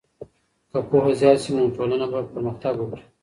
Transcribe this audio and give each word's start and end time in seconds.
که 0.71 0.79
پوهه 0.89 1.11
زیاته 1.19 1.41
سي 1.43 1.51
نو 1.55 1.73
ټولنه 1.77 2.05
به 2.11 2.19
پرمختګ 2.33 2.75
وکړي. 2.79 3.03